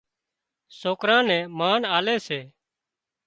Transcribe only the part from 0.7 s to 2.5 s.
سوڪران نين مانَ آلي سي